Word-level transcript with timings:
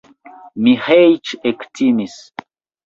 Miĥeiĉ 0.67 1.37
ektimis. 1.51 2.21